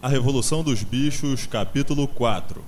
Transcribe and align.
A 0.00 0.06
Revolução 0.06 0.62
dos 0.62 0.84
Bichos, 0.84 1.44
capítulo 1.44 2.06
4 2.06 2.62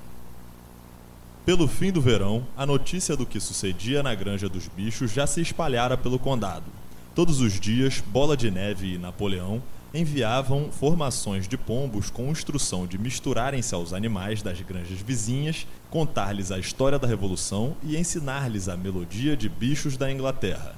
Pelo 1.47 1.69
fim 1.69 1.93
do 1.93 2.01
verão, 2.01 2.45
a 2.57 2.67
notícia 2.67 3.17
do 3.17 3.25
que 3.25 3.39
sucedia 3.39 4.03
na 4.03 4.13
Granja 4.17 4.49
dos 4.49 4.67
Bichos 4.67 5.13
já 5.13 5.29
se 5.29 5.41
espalhara 5.41 5.97
pelo 5.97 6.19
condado. 6.19 6.65
Todos 7.15 7.41
os 7.41 7.61
dias, 7.61 8.03
Bola 8.05 8.37
de 8.37 8.51
Neve 8.51 8.95
e 8.95 8.99
Napoleão 8.99 9.63
enviavam 9.95 10.73
formações 10.73 11.47
de 11.47 11.57
pombos 11.57 12.11
com 12.11 12.33
instrução 12.33 12.85
de 12.85 12.99
misturarem-se 12.99 13.77
aos 13.77 13.93
animais 13.93 14.43
das 14.43 14.61
granjas 14.63 15.01
vizinhas, 15.01 15.69
contar-lhes 15.89 16.51
a 16.51 16.59
história 16.59 16.99
da 16.99 17.07
Revolução 17.07 17.77
e 17.85 17.97
ensinar-lhes 17.97 18.69
a 18.69 18.77
melodia 18.77 19.37
de 19.37 19.49
bichos 19.49 19.97
da 19.97 20.11
Inglaterra. 20.11 20.75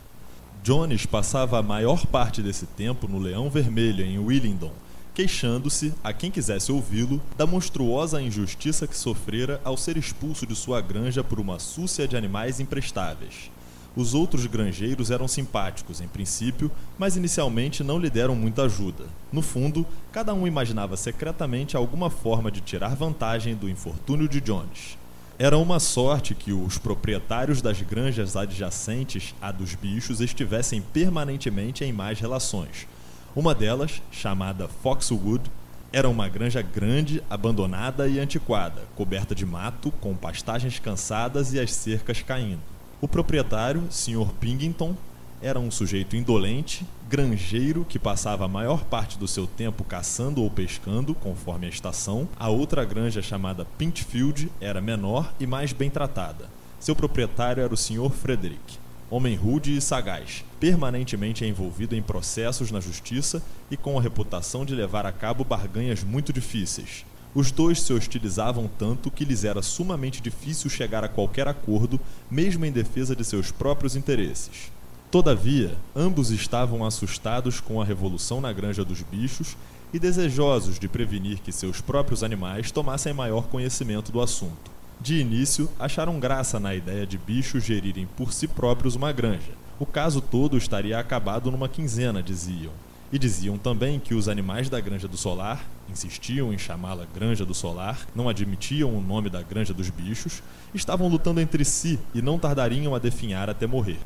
Jones 0.63 1.07
passava 1.07 1.59
a 1.59 1.63
maior 1.63 2.05
parte 2.05 2.43
desse 2.43 2.67
tempo 2.67 3.09
no 3.09 3.19
Leão 3.19 3.49
Vermelho, 3.49 4.05
em 4.05 4.19
Willingdon, 4.19 4.73
queixando-se, 5.15 5.93
a 6.03 6.13
quem 6.13 6.31
quisesse 6.31 6.73
ouvi-lo, 6.73 7.21
da 7.37 7.47
monstruosa 7.47 8.21
injustiça 8.21 8.87
que 8.87 8.97
sofrera 8.97 9.61
ao 9.65 9.77
ser 9.77 9.97
expulso 9.97 10.47
de 10.47 10.57
sua 10.57 10.81
granja 10.81 11.23
por 11.23 11.39
uma 11.39 11.59
súcia 11.59 12.09
de 12.09 12.17
animais 12.17 12.61
imprestáveis. 12.61 13.51
Os 13.95 14.15
outros 14.15 14.47
granjeiros 14.47 15.11
eram 15.11 15.29
simpáticos, 15.29 16.01
em 16.01 16.09
princípio, 16.09 16.71
mas 16.99 17.17
inicialmente 17.17 17.85
não 17.85 17.99
lhe 17.99 18.09
deram 18.09 18.35
muita 18.35 18.63
ajuda. 18.63 19.05
No 19.31 19.43
fundo, 19.43 19.87
cada 20.11 20.33
um 20.33 20.47
imaginava 20.47 20.97
secretamente 20.97 21.77
alguma 21.77 22.09
forma 22.09 22.51
de 22.51 22.63
tirar 22.63 22.97
vantagem 22.97 23.55
do 23.55 23.69
infortúnio 23.69 24.27
de 24.27 24.41
Jones. 24.41 24.97
Era 25.39 25.59
uma 25.59 25.79
sorte 25.79 26.35
que 26.35 26.53
os 26.53 26.79
proprietários 26.79 27.61
das 27.61 27.83
granjas 27.83 28.35
adjacentes 28.35 29.35
à 29.43 29.53
dos 29.53 29.75
bichos 29.75 30.21
estivessem 30.21 30.81
permanentemente 30.81 31.85
em 31.85 31.93
más 31.93 32.19
relações, 32.19 32.87
uma 33.35 33.55
delas, 33.55 34.03
chamada 34.11 34.69
Foxwood, 34.69 35.51
era 35.91 36.09
uma 36.09 36.29
granja 36.29 36.61
grande, 36.61 37.23
abandonada 37.31 38.07
e 38.07 38.19
antiquada, 38.19 38.83
coberta 38.95 39.35
de 39.35 39.47
mato, 39.47 39.91
com 40.01 40.15
pastagens 40.15 40.79
cansadas 40.79 41.53
e 41.55 41.59
as 41.59 41.73
cercas 41.73 42.21
caindo. 42.21 42.61
O 43.01 43.09
proprietário, 43.09 43.87
Sr. 43.91 44.31
Pingington, 44.39 44.95
era 45.41 45.59
um 45.59 45.71
sujeito 45.71 46.15
indolente, 46.15 46.87
granjeiro 47.09 47.87
que 47.89 47.99
passava 47.99 48.45
a 48.45 48.49
maior 48.49 48.85
parte 48.85 49.19
do 49.19 49.27
seu 49.27 49.47
tempo 49.47 49.83
caçando 49.83 50.43
ou 50.43 50.51
pescando, 50.51 51.15
conforme 51.15 51.67
a 51.67 51.71
estação. 51.71 52.29
A 52.39 52.49
outra 52.49 52.85
granja, 52.85 53.23
chamada 53.23 53.67
Pintfield, 53.77 54.53
era 54.61 54.81
menor 54.81 55.33
e 55.41 55.47
mais 55.47 55.73
bem 55.73 55.91
tratada. 55.91 56.49
Seu 56.79 56.95
proprietário 56.95 57.63
era 57.63 57.73
o 57.73 57.77
Sr. 57.77 58.11
Frederick 58.11 58.83
homem 59.13 59.37
rude 59.37 59.77
e 59.77 59.81
sagaz, 59.81 60.43
permanentemente 60.59 61.45
envolvido 61.45 61.95
em 61.95 62.01
processos 62.01 62.71
na 62.71 62.81
justiça 62.81 63.43
e 63.71 63.77
com 63.77 63.99
a 63.99 64.01
reputação 64.01 64.65
de 64.65 64.75
levar 64.75 65.05
a 65.05 65.13
cabo 65.13 65.45
barganhas 65.45 66.03
muito 66.03 66.33
difíceis. 66.33 67.05
Os 67.35 67.51
dois 67.51 67.83
se 67.83 67.93
hostilizavam 67.93 68.71
tanto 68.79 69.11
que 69.11 69.27
lhes 69.27 69.45
era 69.45 69.61
sumamente 69.61 70.23
difícil 70.23 70.71
chegar 70.71 71.05
a 71.05 71.09
qualquer 71.09 71.47
acordo, 71.47 72.01
mesmo 72.31 72.65
em 72.65 72.73
defesa 72.73 73.15
de 73.15 73.23
seus 73.23 73.51
próprios 73.51 73.97
interesses. 73.97 74.73
Todavia, 75.11 75.77
ambos 75.95 76.31
estavam 76.31 76.83
assustados 76.83 77.61
com 77.61 77.83
a 77.83 77.85
revolução 77.85 78.41
na 78.41 78.51
Granja 78.51 78.83
dos 78.83 79.03
Bichos 79.03 79.59
e 79.93 79.99
desejosos 79.99 80.79
de 80.79 80.89
prevenir 80.89 81.41
que 81.41 81.53
seus 81.53 81.83
próprios 81.83 82.23
animais 82.23 82.71
tomassem 82.71 83.13
maior 83.13 83.43
conhecimento 83.49 84.11
do 84.11 84.23
assunto. 84.23 84.72
De 85.01 85.19
início, 85.19 85.69
acharam 85.79 86.21
graça 86.21 86.61
na 86.61 86.75
ideia 86.75 87.07
de 87.07 87.19
bichos 87.19 87.65
gerirem 87.65 88.07
por 88.17 88.33
si 88.33 88.47
próprios 88.47 88.95
uma 88.95 89.13
granja. 89.13 89.53
O 89.79 89.87
caso 89.87 90.21
todo 90.21 90.57
estaria 90.57 90.99
acabado 90.99 91.51
numa 91.51 91.69
quinzena, 91.69 92.23
diziam. 92.23 92.73
E 93.13 93.19
diziam 93.19 93.59
também 93.59 94.01
que 94.01 94.15
os 94.15 94.27
animais 94.27 94.71
da 94.71 94.81
Granja 94.81 95.07
do 95.07 95.19
Solar, 95.19 95.61
insistiam 95.91 96.51
em 96.51 96.57
chamá-la 96.57 97.07
Granja 97.15 97.45
do 97.45 97.53
Solar, 97.53 98.07
não 98.15 98.27
admitiam 98.27 98.97
o 98.97 99.03
nome 99.03 99.29
da 99.29 99.43
Granja 99.43 99.75
dos 99.75 99.91
Bichos, 99.91 100.43
estavam 100.73 101.09
lutando 101.09 101.41
entre 101.41 101.63
si 101.63 101.99
e 102.15 102.23
não 102.23 102.39
tardariam 102.39 102.95
a 102.95 102.99
definhar 102.99 103.51
até 103.51 103.67
morrer. 103.67 103.99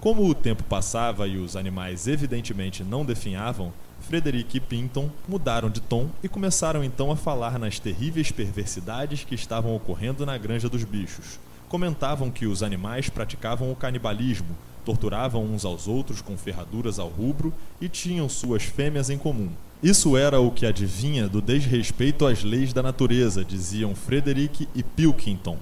Como 0.00 0.28
o 0.28 0.34
tempo 0.34 0.62
passava 0.64 1.26
e 1.26 1.38
os 1.38 1.56
animais 1.56 2.06
evidentemente 2.06 2.82
não 2.82 3.04
definhavam, 3.04 3.72
Frederick 4.00 4.56
e 4.56 4.60
Pinton 4.60 5.10
mudaram 5.28 5.70
de 5.70 5.80
tom 5.80 6.08
e 6.22 6.28
começaram 6.28 6.82
então 6.82 7.10
a 7.10 7.16
falar 7.16 7.58
nas 7.58 7.78
terríveis 7.78 8.32
perversidades 8.32 9.24
que 9.24 9.34
estavam 9.34 9.74
ocorrendo 9.74 10.26
na 10.26 10.36
Granja 10.36 10.68
dos 10.68 10.84
Bichos. 10.84 11.38
Comentavam 11.68 12.30
que 12.30 12.46
os 12.46 12.62
animais 12.62 13.08
praticavam 13.08 13.70
o 13.70 13.76
canibalismo, 13.76 14.56
torturavam 14.84 15.44
uns 15.44 15.64
aos 15.64 15.86
outros 15.86 16.20
com 16.20 16.36
ferraduras 16.36 16.98
ao 16.98 17.08
rubro 17.08 17.52
e 17.80 17.88
tinham 17.88 18.28
suas 18.28 18.64
fêmeas 18.64 19.10
em 19.10 19.18
comum. 19.18 19.50
Isso 19.82 20.16
era 20.16 20.40
o 20.40 20.50
que 20.50 20.66
adivinha 20.66 21.28
do 21.28 21.40
desrespeito 21.40 22.26
às 22.26 22.42
leis 22.42 22.72
da 22.72 22.82
natureza, 22.82 23.44
diziam 23.44 23.94
Frederick 23.94 24.68
e 24.74 24.82
Pilkington. 24.82 25.56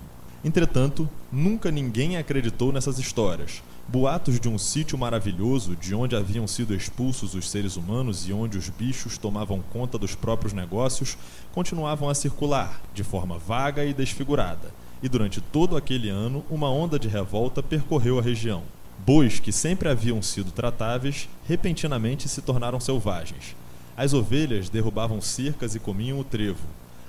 Entretanto, 0.44 1.08
nunca 1.32 1.70
ninguém 1.70 2.16
acreditou 2.16 2.72
nessas 2.72 2.98
histórias. 2.98 3.60
Boatos 3.88 4.38
de 4.38 4.48
um 4.48 4.56
sítio 4.56 4.96
maravilhoso 4.96 5.74
de 5.74 5.94
onde 5.94 6.14
haviam 6.14 6.46
sido 6.46 6.74
expulsos 6.74 7.34
os 7.34 7.50
seres 7.50 7.76
humanos 7.76 8.28
e 8.28 8.32
onde 8.32 8.56
os 8.56 8.68
bichos 8.68 9.18
tomavam 9.18 9.60
conta 9.72 9.98
dos 9.98 10.14
próprios 10.14 10.52
negócios 10.52 11.16
continuavam 11.52 12.08
a 12.08 12.14
circular, 12.14 12.80
de 12.94 13.02
forma 13.02 13.36
vaga 13.38 13.84
e 13.84 13.92
desfigurada, 13.92 14.70
e 15.02 15.08
durante 15.08 15.40
todo 15.40 15.76
aquele 15.76 16.08
ano 16.08 16.44
uma 16.48 16.70
onda 16.70 16.98
de 16.98 17.08
revolta 17.08 17.62
percorreu 17.62 18.18
a 18.18 18.22
região. 18.22 18.62
Bois 19.04 19.40
que 19.40 19.50
sempre 19.50 19.88
haviam 19.88 20.20
sido 20.22 20.52
tratáveis 20.52 21.28
repentinamente 21.48 22.28
se 22.28 22.42
tornaram 22.42 22.78
selvagens. 22.78 23.56
As 23.96 24.12
ovelhas 24.12 24.68
derrubavam 24.68 25.20
cercas 25.20 25.74
e 25.74 25.80
comiam 25.80 26.20
o 26.20 26.24
trevo. 26.24 26.62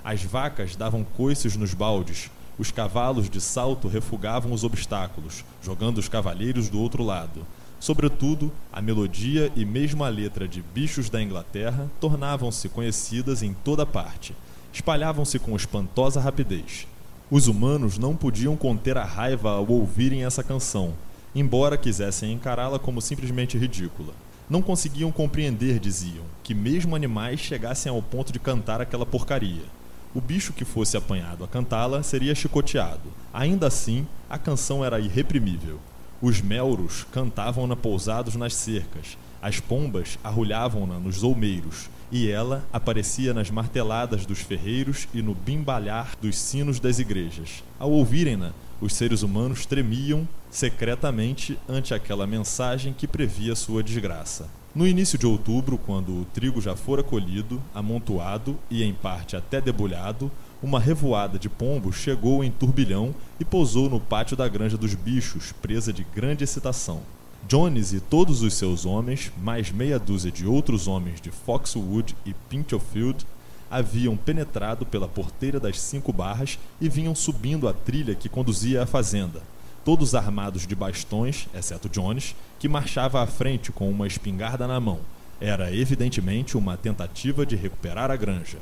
As 0.04 0.24
vacas 0.24 0.76
davam 0.76 1.04
coices 1.04 1.56
nos 1.56 1.74
baldes, 1.74 2.32
os 2.60 2.72
cavalos 2.72 3.30
de 3.30 3.40
salto 3.40 3.88
refugavam 3.88 4.52
os 4.52 4.66
obstáculos, 4.66 5.46
jogando 5.64 5.98
os 5.98 6.10
cavalheiros 6.10 6.68
do 6.68 6.80
outro 6.80 7.04
lado. 7.04 7.48
Sobretudo, 7.80 8.52
a 8.74 8.82
melodia 8.82 9.50
e 9.56 9.64
mesmo 9.64 10.04
a 10.04 10.10
letra 10.10 10.46
de 10.46 10.62
Bichos 10.62 11.10
da 11.10 11.22
Inglaterra 11.22 11.90
tornavam-se 12.02 12.68
conhecidas 12.68 13.42
em 13.42 13.54
toda 13.54 13.86
parte. 13.86 14.36
Espalhavam-se 14.74 15.40
com 15.40 15.56
espantosa 15.56 16.20
rapidez. 16.20 16.86
Os 17.32 17.48
humanos 17.48 17.98
não 17.98 18.14
podiam 18.14 18.58
conter 18.58 18.98
a 18.98 19.06
raiva 19.06 19.52
ao 19.52 19.66
ouvirem 19.66 20.26
essa 20.26 20.44
canção, 20.44 20.94
embora 21.34 21.78
quisessem 21.78 22.34
encará-la 22.34 22.78
como 22.78 23.02
simplesmente 23.02 23.58
ridícula. 23.58 24.14
Não 24.50 24.62
conseguiam 24.62 25.12
compreender, 25.12 25.80
diziam, 25.80 26.26
que 26.44 26.54
mesmo 26.54 26.96
animais 26.96 27.40
chegassem 27.40 27.90
ao 27.90 28.02
ponto 28.02 28.34
de 28.34 28.40
cantar 28.40 28.82
aquela 28.82 29.06
porcaria. 29.06 29.79
O 30.14 30.20
bicho 30.20 30.54
que 30.54 30.66
fosse 30.66 30.98
apanhado 30.98 31.44
a 31.44 31.48
cantá-la 31.48 32.02
seria 32.02 32.34
chicoteado. 32.34 33.12
Ainda 33.32 33.68
assim, 33.68 34.08
a 34.28 34.40
canção 34.40 34.84
era 34.84 35.00
irreprimível. 35.00 35.80
Os 36.20 36.42
melros 36.42 37.06
cantavam-na 37.12 37.76
pousados 37.76 38.36
nas 38.36 38.56
cercas, 38.56 39.18
as 39.42 39.60
pombas 39.60 40.18
arrulhavam-na 40.24 41.00
nos 41.00 41.24
olmeiros, 41.24 41.90
e 42.12 42.30
ela 42.30 42.66
aparecia 42.74 43.34
nas 43.34 43.52
marteladas 43.52 44.26
dos 44.26 44.40
ferreiros 44.40 45.08
e 45.14 45.22
no 45.22 45.36
bimbalhar 45.36 46.14
dos 46.20 46.38
sinos 46.38 46.80
das 46.80 46.98
igrejas. 46.98 47.64
Ao 47.78 47.92
ouvirem-na, 47.92 48.52
os 48.82 48.94
seres 48.94 49.22
humanos 49.22 49.66
tremiam 49.66 50.28
secretamente 50.50 51.58
ante 51.70 51.94
aquela 51.94 52.26
mensagem 52.26 52.94
que 52.94 53.08
previa 53.08 53.56
sua 53.56 53.84
desgraça. 53.84 54.50
No 54.74 54.86
início 54.86 55.18
de 55.18 55.26
outubro, 55.26 55.80
quando 55.80 56.12
o 56.12 56.26
trigo 56.26 56.62
já 56.62 56.76
fora 56.76 57.02
colhido, 57.02 57.60
amontoado 57.74 58.56
e 58.70 58.84
em 58.84 58.94
parte 58.94 59.36
até 59.36 59.60
debulhado, 59.60 60.32
uma 60.62 60.80
revoada 60.80 61.40
de 61.40 61.50
pombos 61.50 61.96
chegou 61.96 62.44
em 62.44 62.52
turbilhão 62.52 63.16
e 63.40 63.46
pousou 63.46 63.90
no 63.90 64.00
pátio 64.00 64.38
da 64.38 64.48
Granja 64.48 64.78
dos 64.78 64.94
Bichos, 64.94 65.52
presa 65.60 65.92
de 65.92 66.06
grande 66.16 66.44
excitação. 66.44 67.02
Jones 67.48 67.94
e 67.94 68.00
todos 68.00 68.44
os 68.44 68.54
seus 68.54 68.86
homens, 68.86 69.32
mais 69.42 69.72
meia 69.72 69.98
dúzia 69.98 70.32
de 70.32 70.46
outros 70.46 70.88
homens 70.88 71.20
de 71.20 71.32
Foxwood 71.32 72.16
e 72.24 72.36
Pinchofield, 72.48 73.26
haviam 73.72 74.16
penetrado 74.16 74.86
pela 74.86 75.08
porteira 75.08 75.60
das 75.60 75.80
cinco 75.80 76.14
barras 76.14 76.60
e 76.80 76.88
vinham 76.88 77.16
subindo 77.16 77.68
a 77.68 77.74
trilha 77.74 78.14
que 78.14 78.30
conduzia 78.30 78.84
à 78.84 78.86
fazenda 78.86 79.42
todos 79.84 80.16
armados 80.16 80.68
de 80.68 80.76
bastões, 80.76 81.48
exceto 81.54 81.90
Jones, 81.90 82.36
que 82.60 82.70
marchava 82.70 83.22
à 83.22 83.28
frente 83.28 83.72
com 83.72 83.90
uma 83.90 84.08
espingarda 84.08 84.68
na 84.68 84.80
mão. 84.80 85.00
Era 85.42 85.74
evidentemente 85.74 86.58
uma 86.58 86.76
tentativa 86.76 87.46
de 87.46 87.56
recuperar 87.56 88.12
a 88.12 88.16
granja. 88.16 88.58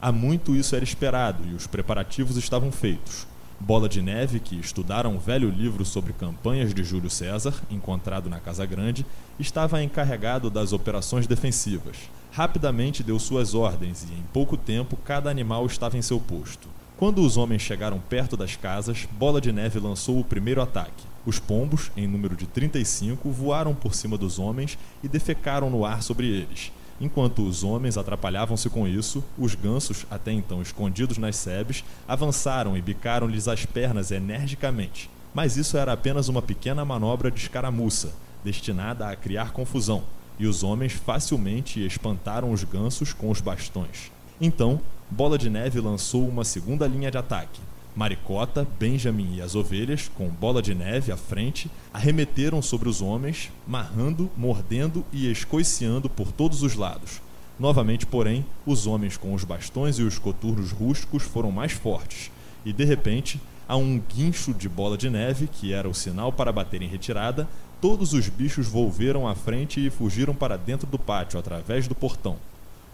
Há 0.00 0.10
muito 0.12 0.54
isso 0.54 0.74
era 0.74 0.84
esperado 0.84 1.44
e 1.48 1.54
os 1.54 1.66
preparativos 1.66 2.36
estavam 2.36 2.70
feitos. 2.72 3.26
Bola 3.60 3.88
de 3.88 4.02
Neve, 4.02 4.40
que 4.40 4.58
estudara 4.58 5.08
um 5.08 5.18
velho 5.18 5.48
livro 5.48 5.84
sobre 5.84 6.12
campanhas 6.12 6.74
de 6.74 6.82
Júlio 6.82 7.08
César, 7.08 7.54
encontrado 7.70 8.28
na 8.28 8.40
Casa 8.40 8.66
Grande, 8.66 9.06
estava 9.38 9.82
encarregado 9.82 10.50
das 10.50 10.72
operações 10.72 11.28
defensivas. 11.28 11.96
Rapidamente 12.32 13.04
deu 13.04 13.18
suas 13.20 13.54
ordens 13.54 14.02
e, 14.02 14.12
em 14.12 14.24
pouco 14.32 14.56
tempo, 14.56 14.96
cada 14.96 15.30
animal 15.30 15.64
estava 15.66 15.96
em 15.96 16.02
seu 16.02 16.18
posto. 16.18 16.68
Quando 17.02 17.20
os 17.20 17.36
homens 17.36 17.62
chegaram 17.62 17.98
perto 17.98 18.36
das 18.36 18.54
casas, 18.54 19.08
Bola 19.10 19.40
de 19.40 19.50
Neve 19.50 19.80
lançou 19.80 20.20
o 20.20 20.24
primeiro 20.24 20.62
ataque. 20.62 21.04
Os 21.26 21.36
pombos, 21.36 21.90
em 21.96 22.06
número 22.06 22.36
de 22.36 22.46
35, 22.46 23.28
voaram 23.28 23.74
por 23.74 23.92
cima 23.92 24.16
dos 24.16 24.38
homens 24.38 24.78
e 25.02 25.08
defecaram 25.08 25.68
no 25.68 25.84
ar 25.84 26.00
sobre 26.00 26.28
eles. 26.28 26.70
Enquanto 27.00 27.44
os 27.44 27.64
homens 27.64 27.98
atrapalhavam-se 27.98 28.70
com 28.70 28.86
isso, 28.86 29.24
os 29.36 29.56
gansos, 29.56 30.06
até 30.08 30.30
então 30.30 30.62
escondidos 30.62 31.18
nas 31.18 31.34
sebes, 31.34 31.82
avançaram 32.06 32.76
e 32.76 32.80
bicaram-lhes 32.80 33.48
as 33.48 33.66
pernas 33.66 34.12
energicamente. 34.12 35.10
Mas 35.34 35.56
isso 35.56 35.76
era 35.76 35.92
apenas 35.92 36.28
uma 36.28 36.40
pequena 36.40 36.84
manobra 36.84 37.32
de 37.32 37.40
escaramuça, 37.40 38.14
destinada 38.44 39.08
a 39.08 39.16
criar 39.16 39.50
confusão, 39.50 40.04
e 40.38 40.46
os 40.46 40.62
homens 40.62 40.92
facilmente 40.92 41.84
espantaram 41.84 42.52
os 42.52 42.62
gansos 42.62 43.12
com 43.12 43.28
os 43.28 43.40
bastões. 43.40 44.12
Então, 44.40 44.80
Bola 45.14 45.36
de 45.36 45.50
Neve 45.50 45.78
lançou 45.78 46.26
uma 46.26 46.42
segunda 46.42 46.86
linha 46.86 47.10
de 47.10 47.18
ataque, 47.18 47.60
Maricota, 47.94 48.66
Benjamin 48.80 49.34
e 49.34 49.42
as 49.42 49.54
ovelhas, 49.54 50.08
com 50.08 50.26
bola 50.26 50.62
de 50.62 50.74
neve 50.74 51.12
à 51.12 51.18
frente, 51.18 51.70
arremeteram 51.92 52.62
sobre 52.62 52.88
os 52.88 53.02
homens, 53.02 53.50
marrando, 53.68 54.30
mordendo 54.34 55.04
e 55.12 55.30
escoiciando 55.30 56.08
por 56.08 56.32
todos 56.32 56.62
os 56.62 56.76
lados. 56.76 57.20
Novamente, 57.60 58.06
porém, 58.06 58.42
os 58.64 58.86
homens 58.86 59.18
com 59.18 59.34
os 59.34 59.44
bastões 59.44 59.98
e 59.98 60.02
os 60.02 60.18
coturnos 60.18 60.72
rústicos 60.72 61.24
foram 61.24 61.52
mais 61.52 61.72
fortes, 61.72 62.30
e 62.64 62.72
de 62.72 62.84
repente, 62.86 63.38
a 63.68 63.76
um 63.76 64.00
guincho 64.00 64.54
de 64.54 64.66
bola 64.66 64.96
de 64.96 65.10
neve, 65.10 65.46
que 65.46 65.74
era 65.74 65.90
o 65.90 65.94
sinal 65.94 66.32
para 66.32 66.50
bater 66.50 66.80
em 66.80 66.88
retirada, 66.88 67.46
todos 67.82 68.14
os 68.14 68.30
bichos 68.30 68.66
volveram 68.66 69.28
à 69.28 69.34
frente 69.34 69.86
e 69.86 69.90
fugiram 69.90 70.34
para 70.34 70.56
dentro 70.56 70.86
do 70.86 70.98
pátio 70.98 71.38
através 71.38 71.86
do 71.86 71.94
portão. 71.94 72.38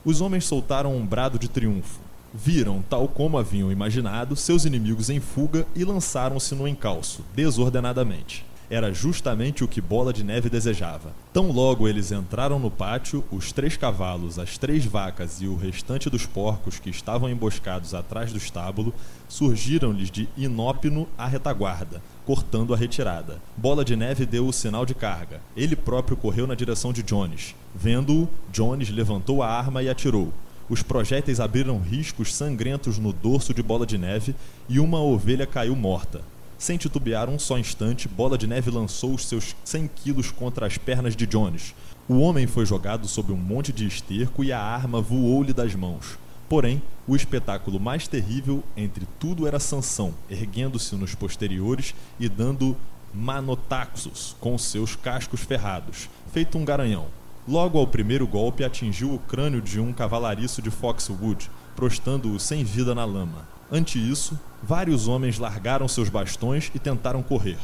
Os 0.04 0.20
homens 0.20 0.44
soltaram 0.46 0.96
um 0.96 1.06
brado 1.06 1.38
de 1.38 1.48
triunfo 1.48 2.07
viram, 2.32 2.82
tal 2.88 3.08
como 3.08 3.38
haviam 3.38 3.72
imaginado, 3.72 4.36
seus 4.36 4.64
inimigos 4.64 5.10
em 5.10 5.20
fuga 5.20 5.66
e 5.74 5.84
lançaram-se 5.84 6.54
no 6.54 6.68
encalço, 6.68 7.24
desordenadamente. 7.34 8.44
Era 8.70 8.92
justamente 8.92 9.64
o 9.64 9.68
que 9.68 9.80
Bola 9.80 10.12
de 10.12 10.22
Neve 10.22 10.50
desejava. 10.50 11.14
Tão 11.32 11.50
logo 11.50 11.88
eles 11.88 12.12
entraram 12.12 12.58
no 12.58 12.70
pátio, 12.70 13.24
os 13.30 13.50
três 13.50 13.78
cavalos, 13.78 14.38
as 14.38 14.58
três 14.58 14.84
vacas 14.84 15.40
e 15.40 15.46
o 15.46 15.56
restante 15.56 16.10
dos 16.10 16.26
porcos 16.26 16.78
que 16.78 16.90
estavam 16.90 17.30
emboscados 17.30 17.94
atrás 17.94 18.30
do 18.30 18.36
estábulo 18.36 18.92
surgiram-lhes 19.26 20.10
de 20.10 20.28
inópino 20.36 21.08
à 21.16 21.26
retaguarda, 21.26 22.02
cortando 22.26 22.74
a 22.74 22.76
retirada. 22.76 23.40
Bola 23.56 23.82
de 23.82 23.96
Neve 23.96 24.26
deu 24.26 24.46
o 24.46 24.52
sinal 24.52 24.84
de 24.84 24.94
carga. 24.94 25.40
Ele 25.56 25.74
próprio 25.74 26.16
correu 26.16 26.46
na 26.46 26.54
direção 26.54 26.92
de 26.92 27.02
Jones. 27.02 27.54
Vendo-o, 27.74 28.28
Jones 28.52 28.90
levantou 28.90 29.42
a 29.42 29.48
arma 29.48 29.82
e 29.82 29.88
atirou. 29.88 30.30
Os 30.68 30.82
projéteis 30.82 31.40
abriram 31.40 31.80
riscos 31.80 32.34
sangrentos 32.34 32.98
no 32.98 33.12
dorso 33.12 33.54
de 33.54 33.62
Bola 33.62 33.86
de 33.86 33.96
Neve 33.96 34.34
e 34.68 34.78
uma 34.78 35.00
ovelha 35.00 35.46
caiu 35.46 35.74
morta. 35.74 36.20
Sem 36.58 36.76
titubear 36.76 37.28
um 37.30 37.38
só 37.38 37.56
instante, 37.56 38.08
Bola 38.08 38.36
de 38.36 38.46
Neve 38.46 38.70
lançou 38.70 39.14
os 39.14 39.24
seus 39.24 39.56
100 39.64 39.88
quilos 39.94 40.30
contra 40.30 40.66
as 40.66 40.76
pernas 40.76 41.16
de 41.16 41.26
Jones. 41.26 41.74
O 42.06 42.18
homem 42.18 42.46
foi 42.46 42.66
jogado 42.66 43.08
sobre 43.08 43.32
um 43.32 43.36
monte 43.36 43.72
de 43.72 43.86
esterco 43.86 44.44
e 44.44 44.52
a 44.52 44.60
arma 44.60 45.00
voou-lhe 45.00 45.52
das 45.52 45.74
mãos. 45.74 46.18
Porém, 46.48 46.82
o 47.06 47.14
espetáculo 47.14 47.78
mais 47.78 48.08
terrível 48.08 48.62
entre 48.76 49.06
tudo 49.18 49.46
era 49.46 49.60
Sansão, 49.60 50.14
erguendo-se 50.28 50.94
nos 50.96 51.14
posteriores 51.14 51.94
e 52.18 52.28
dando 52.28 52.76
manotaxos 53.14 54.36
com 54.40 54.56
seus 54.58 54.96
cascos 54.96 55.40
ferrados, 55.40 56.08
feito 56.32 56.58
um 56.58 56.64
garanhão. 56.64 57.06
Logo 57.48 57.78
ao 57.78 57.86
primeiro 57.86 58.26
golpe 58.26 58.62
atingiu 58.62 59.14
o 59.14 59.18
crânio 59.18 59.62
de 59.62 59.80
um 59.80 59.90
cavalariço 59.90 60.60
de 60.60 60.70
Foxwood, 60.70 61.50
prostando-o 61.74 62.38
sem 62.38 62.62
vida 62.62 62.94
na 62.94 63.06
lama. 63.06 63.48
Ante 63.72 63.98
isso, 63.98 64.38
vários 64.62 65.08
homens 65.08 65.38
largaram 65.38 65.88
seus 65.88 66.10
bastões 66.10 66.70
e 66.74 66.78
tentaram 66.78 67.22
correr. 67.22 67.56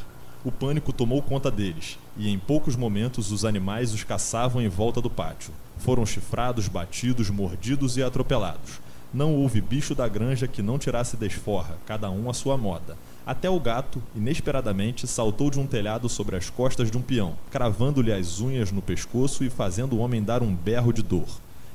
O 0.42 0.50
pânico 0.50 0.90
tomou 0.90 1.20
conta 1.20 1.50
deles, 1.50 1.98
e 2.16 2.31
em 2.31 2.38
poucos 2.38 2.76
momentos 2.76 3.31
os 3.31 3.44
animais 3.44 3.92
os 3.92 4.02
caçavam 4.02 4.62
em 4.62 4.69
volta 4.69 5.02
do 5.02 5.10
pátio. 5.10 5.52
Foram 5.76 6.06
chifrados, 6.06 6.66
batidos, 6.66 7.28
mordidos 7.28 7.98
e 7.98 8.02
atropelados. 8.02 8.81
Não 9.12 9.34
houve 9.34 9.60
bicho 9.60 9.94
da 9.94 10.08
granja 10.08 10.48
que 10.48 10.62
não 10.62 10.78
tirasse 10.78 11.14
desforra, 11.14 11.76
cada 11.84 12.10
um 12.10 12.31
à 12.31 12.32
sua 12.32 12.56
moda. 12.56 12.96
Até 13.26 13.49
o 13.49 13.59
gato, 13.59 14.03
inesperadamente, 14.15 15.06
saltou 15.06 15.50
de 15.50 15.59
um 15.59 15.67
telhado 15.67 16.11
sobre 16.11 16.37
as 16.37 16.50
costas 16.50 16.91
de 16.91 16.99
um 16.99 17.00
peão, 17.00 17.35
cravando-lhe 17.50 18.12
as 18.12 18.38
unhas 18.38 18.71
no 18.71 18.82
pescoço 18.82 19.43
e 19.43 19.49
fazendo 19.49 19.97
o 19.97 20.00
homem 20.00 20.23
dar 20.23 20.43
um 20.43 20.55
berro 20.55 20.93
de 20.93 21.03
dor. 21.03 21.26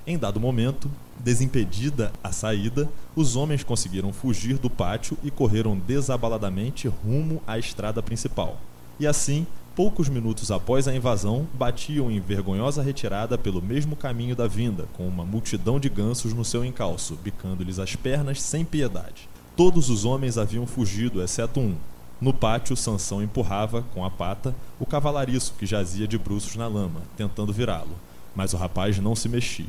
Em 0.05 0.15
dado 0.15 0.39
momento, 0.39 0.91
desimpedida 1.19 2.11
a 2.23 2.31
saída, 2.31 2.87
os 3.15 3.35
homens 3.35 3.63
conseguiram 3.63 4.13
fugir 4.13 4.59
do 4.59 4.69
pátio 4.69 5.17
e 5.23 5.31
correram 5.31 5.75
desabaladamente 5.77 6.87
rumo 6.87 7.41
à 7.47 7.57
estrada 7.57 8.01
principal. 8.03 8.59
E 8.99 9.07
assim, 9.07 9.47
poucos 9.75 10.07
minutos 10.07 10.51
após 10.51 10.87
a 10.87 10.95
invasão, 10.95 11.47
batiam 11.55 12.11
em 12.11 12.19
vergonhosa 12.19 12.83
retirada 12.83 13.39
pelo 13.39 13.61
mesmo 13.61 13.95
caminho 13.95 14.35
da 14.35 14.45
vinda, 14.45 14.87
com 14.93 15.07
uma 15.07 15.25
multidão 15.25 15.79
de 15.79 15.89
gansos 15.89 16.31
no 16.31 16.45
seu 16.45 16.63
encalço, 16.63 17.17
bicando-lhes 17.23 17.79
as 17.79 17.95
pernas 17.95 18.39
sem 18.39 18.63
piedade. 18.63 19.27
Todos 19.59 19.89
os 19.89 20.05
homens 20.05 20.37
haviam 20.37 20.65
fugido, 20.65 21.21
exceto 21.21 21.59
um. 21.59 21.75
No 22.21 22.33
pátio, 22.33 22.77
Sansão 22.77 23.21
empurrava, 23.21 23.81
com 23.93 24.05
a 24.05 24.09
pata, 24.09 24.55
o 24.79 24.85
cavalariço 24.85 25.53
que 25.59 25.65
jazia 25.65 26.07
de 26.07 26.17
bruços 26.17 26.55
na 26.55 26.65
lama, 26.65 27.01
tentando 27.17 27.51
virá-lo. 27.51 27.91
Mas 28.33 28.53
o 28.53 28.57
rapaz 28.57 28.97
não 28.99 29.17
se 29.17 29.27
mexia. 29.27 29.65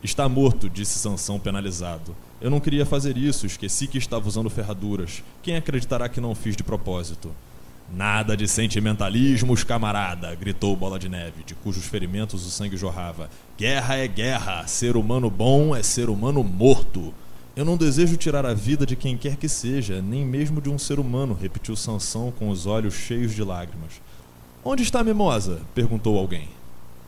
Está 0.00 0.28
morto, 0.28 0.70
disse 0.70 0.96
Sansão 0.96 1.40
penalizado. 1.40 2.14
Eu 2.40 2.50
não 2.50 2.60
queria 2.60 2.86
fazer 2.86 3.16
isso, 3.16 3.44
esqueci 3.44 3.88
que 3.88 3.98
estava 3.98 4.28
usando 4.28 4.48
ferraduras. 4.48 5.24
Quem 5.42 5.56
acreditará 5.56 6.08
que 6.08 6.20
não 6.20 6.36
fiz 6.36 6.54
de 6.54 6.62
propósito? 6.62 7.32
Nada 7.92 8.36
de 8.36 8.46
sentimentalismos, 8.46 9.64
camarada, 9.64 10.36
gritou 10.36 10.76
Bola 10.76 11.00
de 11.00 11.08
Neve, 11.08 11.42
de 11.44 11.56
cujos 11.56 11.86
ferimentos 11.86 12.46
o 12.46 12.50
sangue 12.50 12.76
jorrava. 12.76 13.28
Guerra 13.58 13.96
é 13.96 14.06
guerra, 14.06 14.68
ser 14.68 14.96
humano 14.96 15.28
bom 15.28 15.74
é 15.74 15.82
ser 15.82 16.08
humano 16.08 16.44
morto. 16.44 17.12
Eu 17.54 17.66
não 17.66 17.76
desejo 17.76 18.16
tirar 18.16 18.46
a 18.46 18.54
vida 18.54 18.86
de 18.86 18.96
quem 18.96 19.14
quer 19.14 19.36
que 19.36 19.46
seja, 19.46 20.00
nem 20.00 20.24
mesmo 20.24 20.58
de 20.58 20.70
um 20.70 20.78
ser 20.78 20.98
humano, 20.98 21.36
repetiu 21.38 21.76
Sansão 21.76 22.32
com 22.32 22.48
os 22.48 22.64
olhos 22.64 22.94
cheios 22.94 23.34
de 23.34 23.44
lágrimas. 23.44 24.00
Onde 24.64 24.82
está 24.82 25.04
Mimosa? 25.04 25.60
perguntou 25.74 26.18
alguém. 26.18 26.48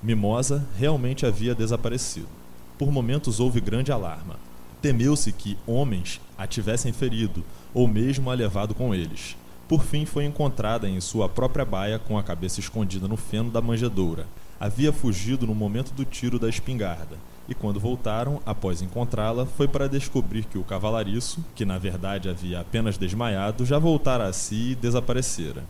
Mimosa 0.03 0.63
realmente 0.77 1.25
havia 1.25 1.55
desaparecido. 1.55 2.29
Por 2.77 2.93
momentos 2.93 3.41
houve 3.41 3.59
grande 3.59 3.91
alarma. 3.91 4.37
Temeu-se 4.83 5.33
que 5.33 5.57
homens 5.67 6.21
a 6.37 6.47
tivessem 6.47 6.93
ferido, 6.93 7.43
ou 7.73 7.89
mesmo 7.89 8.31
a 8.31 8.35
levado 8.35 8.75
com 8.75 8.95
eles. 8.95 9.39
Por 9.67 9.83
fim 9.83 10.05
foi 10.05 10.27
encontrada 10.27 10.87
em 10.87 11.01
sua 11.01 11.27
própria 11.27 11.65
baia 11.65 11.99
com 11.99 12.19
a 12.19 12.23
cabeça 12.23 12.61
escondida 12.61 13.09
no 13.09 13.17
feno 13.17 13.51
da 13.51 13.63
manjedoura. 13.63 14.27
Havia 14.61 14.93
fugido 14.93 15.47
no 15.47 15.55
momento 15.55 15.95
do 15.95 16.05
tiro 16.05 16.39
da 16.39 16.51
espingarda 16.51 17.17
e 17.49 17.55
quando 17.55 17.79
voltaram, 17.79 18.41
após 18.47 18.81
encontrá-la, 18.81 19.45
foi 19.45 19.69
para 19.69 19.89
descobrir 19.89 20.45
que 20.45 20.59
o 20.59 20.65
cavalariço, 20.65 21.45
que 21.55 21.65
na 21.65 21.79
verdade 21.79 22.29
havia 22.29 22.61
apenas 22.61 22.97
desmaiado, 22.97 23.67
já 23.67 23.79
voltara 23.79 24.27
a 24.27 24.33
si 24.33 24.71
e 24.71 24.75
desaparecera. 24.75 25.65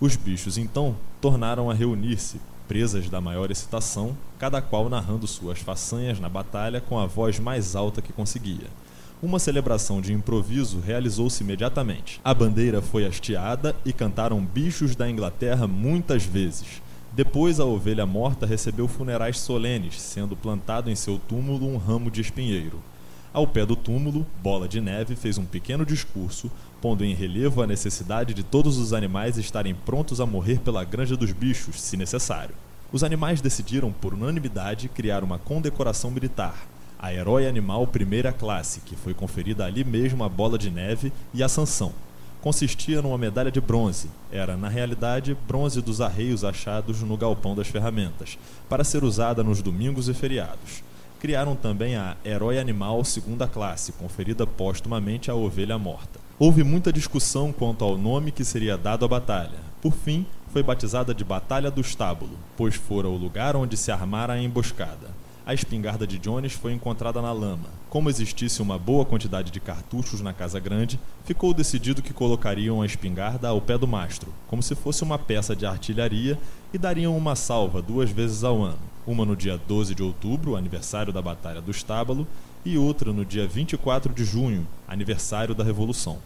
Os 0.00 0.16
bichos 0.16 0.56
então 0.56 0.96
tornaram 1.20 1.70
a 1.70 1.74
reunir-se, 1.74 2.40
presas 2.66 3.10
da 3.10 3.20
maior 3.20 3.50
excitação, 3.50 4.16
cada 4.38 4.62
qual 4.62 4.88
narrando 4.88 5.26
suas 5.26 5.58
façanhas 5.58 6.20
na 6.20 6.28
batalha 6.28 6.80
com 6.80 6.98
a 6.98 7.06
voz 7.06 7.38
mais 7.38 7.74
alta 7.74 8.00
que 8.00 8.12
conseguia. 8.12 8.68
Uma 9.20 9.40
celebração 9.40 10.00
de 10.00 10.12
improviso 10.12 10.78
realizou-se 10.78 11.42
imediatamente. 11.42 12.20
A 12.22 12.32
bandeira 12.32 12.80
foi 12.80 13.04
hasteada 13.04 13.74
e 13.84 13.92
cantaram 13.92 14.40
bichos 14.40 14.94
da 14.94 15.10
Inglaterra 15.10 15.66
muitas 15.66 16.24
vezes 16.24 16.80
depois, 17.12 17.58
a 17.58 17.64
ovelha 17.64 18.06
morta 18.06 18.46
recebeu 18.46 18.86
funerais 18.86 19.38
solenes, 19.38 20.00
sendo 20.00 20.36
plantado 20.36 20.90
em 20.90 20.94
seu 20.94 21.18
túmulo 21.18 21.66
um 21.66 21.76
ramo 21.76 22.10
de 22.10 22.20
espinheiro. 22.20 22.80
Ao 23.32 23.46
pé 23.46 23.66
do 23.66 23.76
túmulo, 23.76 24.26
Bola 24.42 24.68
de 24.68 24.80
Neve 24.80 25.14
fez 25.16 25.36
um 25.36 25.44
pequeno 25.44 25.84
discurso, 25.84 26.50
pondo 26.80 27.04
em 27.04 27.14
relevo 27.14 27.62
a 27.62 27.66
necessidade 27.66 28.32
de 28.32 28.42
todos 28.42 28.78
os 28.78 28.92
animais 28.92 29.36
estarem 29.36 29.74
prontos 29.74 30.20
a 30.20 30.26
morrer 30.26 30.60
pela 30.60 30.84
granja 30.84 31.16
dos 31.16 31.32
bichos, 31.32 31.80
se 31.80 31.96
necessário. 31.96 32.54
Os 32.90 33.04
animais 33.04 33.40
decidiram, 33.40 33.92
por 33.92 34.14
unanimidade, 34.14 34.88
criar 34.88 35.22
uma 35.22 35.38
condecoração 35.38 36.10
militar, 36.10 36.66
a 36.98 37.12
Herói 37.12 37.46
Animal 37.46 37.86
Primeira 37.86 38.32
Classe, 38.32 38.80
que 38.80 38.96
foi 38.96 39.12
conferida 39.12 39.64
ali 39.64 39.84
mesmo 39.84 40.24
a 40.24 40.28
Bola 40.28 40.56
de 40.56 40.70
Neve 40.70 41.12
e 41.34 41.42
a 41.42 41.48
Sansão, 41.48 41.92
consistia 42.40 43.02
numa 43.02 43.18
medalha 43.18 43.50
de 43.50 43.60
bronze. 43.60 44.08
Era, 44.30 44.56
na 44.56 44.68
realidade, 44.68 45.36
bronze 45.46 45.80
dos 45.82 46.00
arreios 46.00 46.44
achados 46.44 47.02
no 47.02 47.16
galpão 47.16 47.54
das 47.54 47.68
ferramentas, 47.68 48.38
para 48.68 48.84
ser 48.84 49.04
usada 49.04 49.42
nos 49.42 49.62
domingos 49.62 50.08
e 50.08 50.14
feriados. 50.14 50.82
Criaram 51.20 51.56
também 51.56 51.96
a 51.96 52.16
Herói 52.24 52.58
Animal 52.58 53.04
Segunda 53.04 53.48
Classe, 53.48 53.92
conferida 53.92 54.46
póstumamente 54.46 55.30
à 55.30 55.34
ovelha 55.34 55.78
morta. 55.78 56.20
Houve 56.38 56.62
muita 56.62 56.92
discussão 56.92 57.52
quanto 57.52 57.84
ao 57.84 57.98
nome 57.98 58.30
que 58.30 58.44
seria 58.44 58.78
dado 58.78 59.04
à 59.04 59.08
batalha. 59.08 59.58
Por 59.82 59.92
fim, 59.92 60.24
foi 60.52 60.62
batizada 60.62 61.12
de 61.12 61.24
Batalha 61.24 61.70
do 61.70 61.80
Estábulo, 61.80 62.32
pois 62.56 62.74
fora 62.74 63.08
o 63.08 63.16
lugar 63.16 63.56
onde 63.56 63.76
se 63.76 63.90
armara 63.90 64.34
a 64.34 64.42
emboscada 64.42 65.08
a 65.48 65.54
espingarda 65.54 66.06
de 66.06 66.18
Jones 66.18 66.52
foi 66.52 66.74
encontrada 66.74 67.22
na 67.22 67.32
lama. 67.32 67.70
Como 67.88 68.10
existisse 68.10 68.60
uma 68.60 68.78
boa 68.78 69.06
quantidade 69.06 69.50
de 69.50 69.58
cartuchos 69.58 70.20
na 70.20 70.34
casa 70.34 70.60
grande, 70.60 71.00
ficou 71.24 71.54
decidido 71.54 72.02
que 72.02 72.12
colocariam 72.12 72.82
a 72.82 72.84
espingarda 72.84 73.48
ao 73.48 73.58
pé 73.58 73.78
do 73.78 73.88
mastro, 73.88 74.30
como 74.46 74.62
se 74.62 74.74
fosse 74.74 75.02
uma 75.02 75.18
peça 75.18 75.56
de 75.56 75.64
artilharia, 75.64 76.38
e 76.70 76.76
dariam 76.76 77.16
uma 77.16 77.34
salva 77.34 77.80
duas 77.80 78.10
vezes 78.10 78.44
ao 78.44 78.62
ano. 78.62 78.78
uma 79.06 79.24
no 79.24 79.34
dia 79.34 79.56
12 79.56 79.94
de 79.94 80.02
outubro, 80.02 80.54
aniversário 80.54 81.14
da 81.14 81.22
Batalha 81.22 81.62
do 81.62 81.70
Estábalo, 81.70 82.28
e 82.62 82.76
outra 82.76 83.10
no 83.10 83.24
dia 83.24 83.46
24 83.46 84.12
de 84.12 84.26
junho, 84.26 84.68
aniversário 84.86 85.54
da 85.54 85.64
Revolução. 85.64 86.20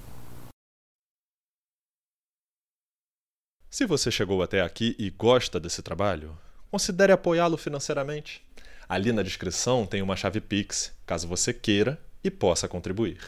Se 3.71 3.87
você 3.87 4.11
chegou 4.11 4.43
até 4.43 4.63
aqui 4.63 4.97
e 4.99 5.11
gosta 5.11 5.61
desse 5.61 5.81
trabalho, 5.81 6.37
considere 6.73 7.13
apoiá-lo 7.13 7.57
financeiramente. 7.57 8.43
Ali 8.89 9.13
na 9.13 9.23
descrição 9.23 9.87
tem 9.87 10.03
uma 10.03 10.17
chave 10.17 10.41
Pix, 10.41 10.93
caso 11.07 11.29
você 11.29 11.53
queira 11.53 12.01
e 12.23 12.31
possa 12.31 12.69
contribuir. 12.69 13.19